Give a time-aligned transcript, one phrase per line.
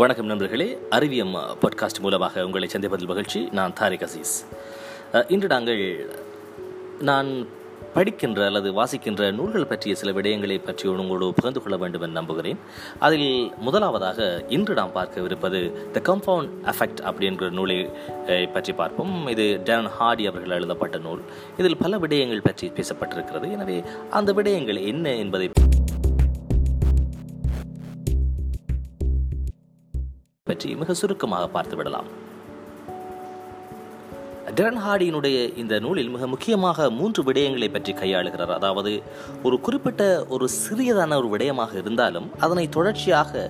[0.00, 0.66] வணக்கம் நண்பர்களே.
[0.96, 3.40] அறிவியம் பாட்காஸ்ட் மூலமாக உங்களை சந்திப்பதில் மகிழ்ச்சி.
[3.58, 4.34] நான் தாரிக் அசீஸ்.
[5.34, 5.80] இன்று நாங்கள்
[7.08, 7.28] நான்
[7.94, 12.58] படிக்கின்ற அல்லது வாசிக்கின்ற நூல்கள் பற்றிய சில விடயங்களை பற்றி உங்களோடு பகிர்ந்து கொள்ள வேண்டும் என்று நம்புகிறேன்.
[13.06, 13.30] அதில்
[13.68, 15.60] முதலாவதாக இன்று நாம் பார்க்கவிருப்பது
[15.94, 17.78] த கம்பவுண்ட் எஃபெக்ட் அப்படிங்கிற நூலை
[18.56, 19.14] பற்றி பார்ப்போம்.
[19.34, 21.22] இது டேன் ஹார்டி அவர்கள் எழுதப்பட்ட நூல்.
[21.62, 23.48] இதில் பல விடயங்கள் பற்றி பேசப்பட்டிருக்கிறது.
[23.56, 23.78] எனவே
[24.20, 25.48] அந்த விடயங்கள் என்ன என்பதை
[30.48, 32.08] பற்றி மிக சுருக்கமாக பார்த்து விடலாம்
[34.58, 38.52] டெரன் ஹார்டியினுடைய இந்த நூலில் மிக முக்கியமாக மூன்று விடயங்களை பற்றி கையாளுகிறார்.
[38.58, 38.92] அதாவது
[39.46, 40.02] ஒரு குறிப்பிட்ட
[40.34, 43.42] ஒரு சிறியதான ஒரு விடயமாக இருந்தாலும் அதனை தொடர்ச்சியாக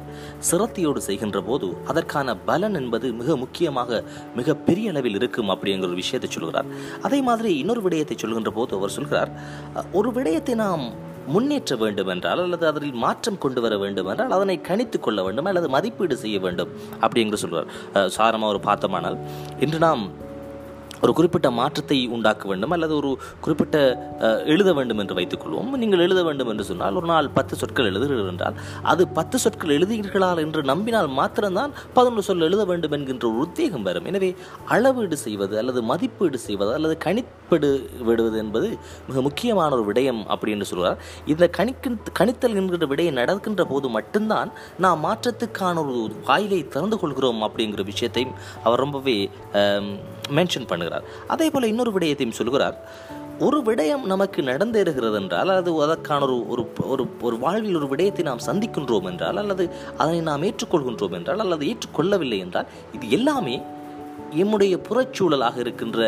[0.51, 4.01] சிரத்தையோடு செய்கின்ற போது அதற்கான பலன் என்பது மிக முக்கியமாக
[4.39, 6.71] மிக பெரிய அளவில் இருக்கும் அப்படிங்கிற ஒரு விஷயத்தை சொல்கிறார்.
[7.09, 9.33] அதே மாதிரி இன்னொரு விடயத்தை சொல்கின்ற போது அவர் சொல்கிறார்
[10.01, 10.87] ஒரு விடயத்தை நாம்
[11.27, 16.39] முன்னேற்ற வேண்டுமென்றால் அல்லது அதில் மாற்றம் கொண்டு வர வேண்டுமென்றால் அதனை கணித்து கொள்ள வேண்டும் அல்லது மதிப்பீடு செய்ய
[16.39, 16.71] வேண்டும்?
[17.01, 17.69] அப்படிங்கிற சொல்வார்.
[18.17, 19.19] சாரமாக ஒரு பார்த்தோமானால்
[19.61, 20.05] இன்று நாம்
[21.07, 23.77] ஒரு குறிப்பிட்ட மாற்றத்தை உண்டாக்க வேண்டும் அல்லது ஒரு குறிப்பிட்ட
[24.47, 28.57] எழுத வேண்டும் என்று வைத்துக்கொள்வோம் நீங்கள் எழுத வேண்டும் என்று சொன்னால் ஒரு நாள் பத்து சொற்கள் எழுதுகிறீர்கள் என்றால்
[28.87, 34.07] அது பத்து சொற்கள் எழுதுகிறீர்களா என்று நம்பினால் மாத்திரம்தான் பதினொன்று சொல் எழுத வேண்டும் என்கின்ற ஒரு உத்வேகம் வரும்.
[34.07, 34.31] எனவே
[34.69, 37.71] அளவீடு செய்வது அல்லது மதிப்பீடு செய்வது அல்லது கணிப்பீடு
[38.01, 38.69] விடுவது என்பது
[39.09, 45.05] மிக முக்கியமான ஒரு விடயம் அப்படின்னு சொல்கிறார் இந்த கணிக்கின் கணித்தல் என்கின்ற விடயம் நடக்கின்ற போது மட்டும்தான் நாம்
[45.05, 49.17] மாற்றத்துக்கான ஒரு வாயிலை திறந்து கொள்கிறோம் அப்படிங்கிற விஷயத்தையும் அவர் ரொம்பவே
[50.39, 51.07] மென்ஷன் பண்ணுகிறார்.
[51.29, 52.79] அதே போல் இன்னொரு விடயத்தையும் சொல்கிறார்
[53.47, 58.47] ஒரு விடயம் நமக்கு நடந்தேறுகிறது என்றால் அல்லது அதற்கான ஒரு ஒரு ஒரு ஒரு வாழ்வில் ஒரு விடயத்தை நாம்
[58.47, 59.65] சந்திக்கின்றோம் என்றால் அல்லது
[59.97, 63.57] அதனை நாம் ஏற்றுக்கொள்கின்றோம் என்றால் அல்லது ஏற்றுக்கொள்ளவில்லை என்றால் இது எல்லாமே
[64.43, 65.99] எம்முடைய புறச்சூழலாக இருக்கின்ற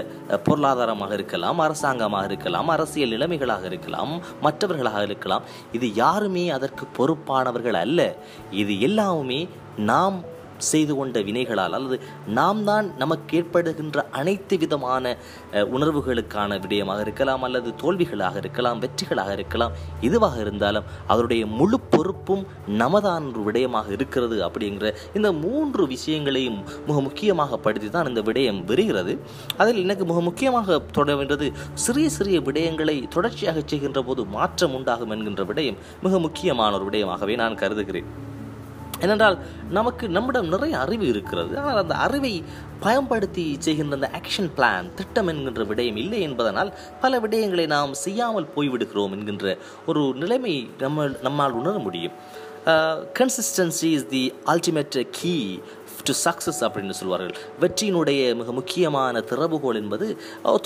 [0.47, 5.43] பொருளாதாரமாக இருக்கலாம் அரசாங்கமாக இருக்கலாம் அரசியல் நிலைமைகளாக இருக்கலாம் மற்றவர்களாக இருக்கலாம்.
[5.73, 8.17] இது யாருமே அதற்கு பொறுப்பானவர்கள் அல்ல.
[8.51, 10.25] இது எல்லாமே நாம்
[10.70, 11.97] செய்து கொண்ட வினைகளால் அல்லது
[12.38, 15.15] நாம் தான் நமக்கு ஏற்படுகின்ற அனைத்து விதமான
[15.77, 19.75] உணர்வுகளுக்கான விடயமாக இருக்கலாம் அல்லது தோல்விகளாக இருக்கலாம் வெற்றிகளாக இருக்கலாம்
[20.09, 22.44] எதுவாக இருந்தாலும் அவருடைய முழு பொறுப்பும்
[22.83, 29.15] நமதான் ஒரு விடயமாக இருக்கிறது அப்படிங்கிற இந்த மூன்று விஷயங்களையும் மிக முக்கியமாக படுத்தி தான் இந்த விடயம் விரிகிறது.
[29.62, 31.49] அதில் எனக்கு மிக முக்கியமாக தொட வேண்டியது
[31.84, 37.60] சிறிய சிறிய விடயங்களை தொடர்ச்சியாக செய்கின்ற போது மாற்றம் உண்டாகும் என்கின்ற விடயம் மிக முக்கியமான ஒரு விடயமாகவே நான்
[37.62, 38.10] கருதுகிறேன்.
[39.04, 39.36] ஏனென்றால்
[39.78, 41.53] நமக்கு நம்மிடம் நிறைய அறிவு இருக்கிறது.
[41.62, 42.34] ஆனால் அந்த அறிவை
[42.84, 46.70] பயன்படுத்தி செய்கின்ற அந்த ஆக்ஷன் பிளான் திட்டம் என்கின்ற விடயம் இல்லை என்பதனால்
[47.04, 49.56] பல விடயங்களை நாம் செய்யாமல் போய்விடுகிறோம் என்கின்ற
[49.91, 50.54] ஒரு நிலைமை
[50.84, 52.16] நம்ம நம்மால் உணர முடியும்.
[53.19, 54.22] Consistency is the
[54.53, 55.34] ultimate key
[56.09, 57.36] to success அப்படின்னு சொல்வார்கள்.
[57.62, 60.06] வெற்றியினுடைய மிக முக்கியமான திறவுகோல் என்பது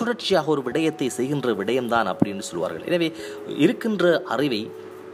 [0.00, 2.84] தொடர்ச்சியாக ஒரு விடயத்தை செய்கின்ற விடயம்தான் அப்படின்னு சொல்வார்கள்.
[2.90, 3.08] எனவே
[3.64, 4.62] இருக்கின்ற அறிவை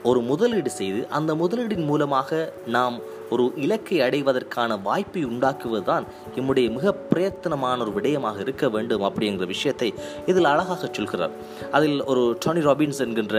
[0.03, 2.97] ஒரு முதலீடு செய்து அந்த முதலீடின் மூலமாக நாம்
[3.31, 6.05] ஒரு இலக்கை அடைவதற்கான வாய்ப்பை உண்டாக்குவதுதான்
[6.39, 9.89] இம்முடைய மிக பிரயத்தனமான ஒரு விடயமாக இருக்க வேண்டும் அப்படிங்கிற விஷயத்தை
[10.31, 11.35] இதில் அழகாக சொல்கிறார்.
[11.77, 13.37] அதில் ஒரு டோனி ராபின்ஸ் என்கின்ற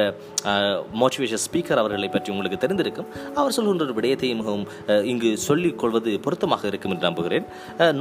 [1.01, 3.09] மோட்டிவேஷன் ஸ்பீக்கர் அவர்களை பற்றி உங்களுக்கு தெரிந்திருக்கும்.
[3.35, 4.67] அவர் சொல்கின்ற ஒரு விடயத்தை மிகவும்
[5.03, 7.47] இங்கு சொல்லிக் கொள்வது பொருத்தமாக இருக்கும் என்று நம்புகிறேன்.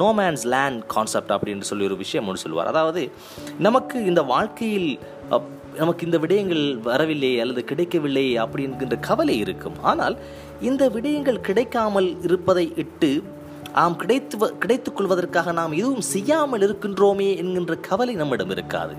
[0.03, 3.05] நோ மேன்ஸ் லேண்ட் கான்செப்ட் அப்படின்னு சொல்லி ஒரு விஷயம் ஒன்று சொல்வார் அதாவது
[3.69, 4.91] நமக்கு இந்த வாழ்க்கையில்
[5.77, 9.83] நமக்கு இந்த விடயங்கள் வரவில்லை அல்லது கிடைக்கவில்லை அப்படி என்கின்ற கவலை இருக்கும்.
[9.83, 10.19] ஆனால்
[10.61, 13.23] இந்த விடயங்கள் கிடைக்காமல் இருப்பதை இட்டு
[13.73, 18.95] ஆம் கிடைத்து வ- கிடைத்துக் கொள்வதற்காக நாம் எதுவும் செய்யாமல் இருக்கின்றோமே என்கின்ற கவலை நம்மிடம் இருக்காது.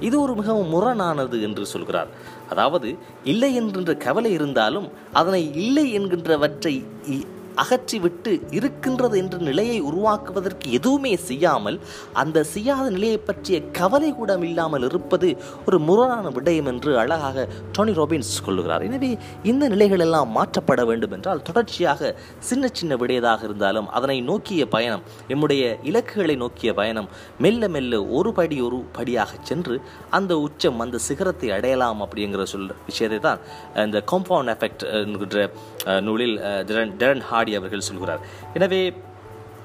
[0.00, 2.06] இது ஒரு மிகவும் முரணானது என்று சொல்கிறார்.
[2.50, 7.26] அதாவது இல்லை என்கின்ற கவலை இருந்தாலும் அதனை இல்லை என்கின்றவற்றை இ-
[7.58, 11.78] அகற்றிவிட்டு இருக்கின்றது என்ற நிலையை உருவாக்குவதற்கு எதுவுமே செய்யாமல்
[12.20, 13.46] அந்த செய்யாத நிலையை பற்றிய
[13.78, 15.28] கவலை கூட இல்லாமல் இருப்பது
[15.66, 18.16] ஒரு முரணான விடயம் என்று அழகாக டோனி ரோபின்ஸ்
[18.46, 19.10] கொள்ளுகிறார் எனவே
[19.48, 22.12] இந்த நிலைகள் எல்லாம் மாற்றப்பட வேண்டும் என்றால் தொடர்ச்சியாக
[22.48, 23.66] சின்ன சின்ன விடையதாக இருந்தாலும்
[23.96, 27.08] அதனை நோக்கிய பயணம் நம்முடைய இலக்குகளை நோக்கிய பயணம்
[27.42, 27.86] மெல்ல மெல்ல
[28.16, 29.76] ஒரு படி ஒரு படியாக சென்று
[30.16, 32.56] அந்த உச்சம் அந்த சிகரத்தை அடையலாம் அப்படிங்கிற சொல்
[32.88, 33.40] விஷயத்தை தான்
[33.82, 35.38] இந்த காம்பவுண்ட் எஃபெக்ட் என்கின்ற
[36.04, 38.20] நூலில் அஹ், டெரன் டெரன் ஹார்டி அவர்கள் சொல்கிறார்.
[38.54, 38.92] எனவே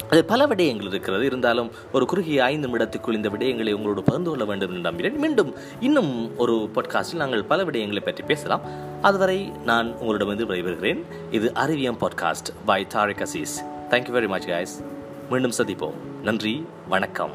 [0.09, 1.25] அது பல விடயங்கள் இருக்கிறது.
[1.25, 5.19] இருந்தாலும் ஒரு குறுகிய ஐந்து நிமிடத்துக்குள் இந்த விடயங்களை உங்களோடு பகிர்ந்து கொள்ள வேண்டும் என்று நம்புகிறேன்.
[5.19, 8.62] மீண்டும் இன்னும் ஒரு பாட்காஸ்டில் நாங்கள் பல விடயங்களை பற்றி பேசலாம்.
[9.01, 11.03] அதுவரை நான் உங்களிடமிருந்து விடைபெறுகிறேன்.
[11.31, 13.56] இது Ariviyam podcast by Tariq Aziz
[13.89, 14.85] thank you very much guys
[15.30, 15.94] மீண்டும் சந்திப்போம்.
[16.24, 17.31] நன்றி வணக்கம்.